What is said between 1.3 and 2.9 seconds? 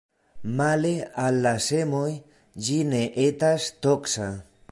la semoj ĝi